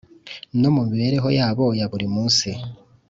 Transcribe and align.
no 0.61 0.69
mumibereho 0.75 1.29
yabo 1.39 1.65
ya 1.79 1.85
buri 1.91 2.07
munsi 2.15 2.49